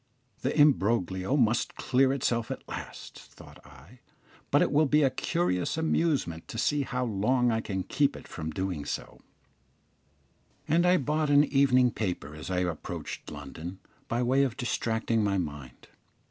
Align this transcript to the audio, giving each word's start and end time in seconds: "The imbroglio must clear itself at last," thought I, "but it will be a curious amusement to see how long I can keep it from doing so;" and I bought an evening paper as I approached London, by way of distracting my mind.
"The 0.41 0.59
imbroglio 0.59 1.37
must 1.37 1.75
clear 1.75 2.11
itself 2.11 2.49
at 2.49 2.67
last," 2.67 3.19
thought 3.19 3.63
I, 3.63 3.99
"but 4.49 4.63
it 4.63 4.71
will 4.71 4.87
be 4.87 5.03
a 5.03 5.11
curious 5.11 5.77
amusement 5.77 6.47
to 6.47 6.57
see 6.57 6.81
how 6.81 7.05
long 7.05 7.51
I 7.51 7.61
can 7.61 7.83
keep 7.83 8.15
it 8.15 8.27
from 8.27 8.49
doing 8.49 8.83
so;" 8.83 9.19
and 10.67 10.87
I 10.87 10.97
bought 10.97 11.29
an 11.29 11.43
evening 11.43 11.91
paper 11.91 12.33
as 12.33 12.49
I 12.49 12.61
approached 12.61 13.29
London, 13.29 13.77
by 14.07 14.23
way 14.23 14.41
of 14.41 14.57
distracting 14.57 15.23
my 15.23 15.37
mind. 15.37 15.87